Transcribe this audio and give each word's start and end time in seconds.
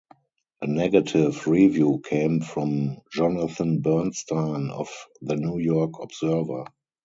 A 0.61 0.65
negative 0.65 1.45
review 1.45 2.01
came 2.03 2.39
from 2.41 2.97
Jonathan 3.13 3.81
Bernstein 3.81 4.71
of 4.71 4.89
"The 5.21 5.35
New 5.35 5.59
York 5.59 5.99
Observer". 6.01 6.65